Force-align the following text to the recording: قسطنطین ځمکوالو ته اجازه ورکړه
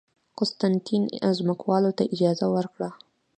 قسطنطین 0.37 1.03
ځمکوالو 1.37 1.91
ته 1.97 2.03
اجازه 2.13 2.45
ورکړه 2.55 2.89